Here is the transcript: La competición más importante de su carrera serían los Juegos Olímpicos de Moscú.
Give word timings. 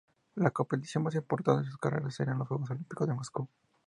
La 0.33 0.49
competición 0.49 1.03
más 1.03 1.13
importante 1.13 1.63
de 1.67 1.71
su 1.71 1.77
carrera 1.77 2.09
serían 2.09 2.39
los 2.39 2.47
Juegos 2.47 2.71
Olímpicos 2.71 3.07
de 3.07 3.13
Moscú. 3.13 3.47